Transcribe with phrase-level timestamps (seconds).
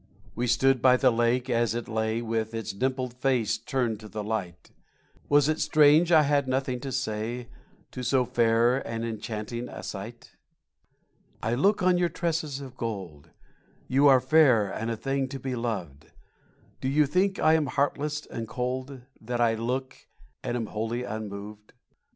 [0.33, 4.23] We stood by the lake as it lay With its dimpled face turned to the
[4.23, 4.71] light;
[5.29, 7.49] Was it strange I had nothing to say
[7.91, 10.31] To so fair and enchanting a sight?
[11.43, 13.29] I look on your tresses of gold—
[13.87, 16.07] You are fair and a thing to be loved—
[16.79, 19.95] Do you think I am heartless and cold That I look
[20.43, 21.73] and am wholly unmoved?